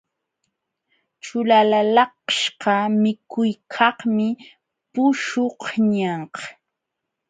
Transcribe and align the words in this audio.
Ćhulalaqśhqa 1.23 2.75
mikuykaqmi 3.01 4.27
puśhuqñaq. 4.91 6.33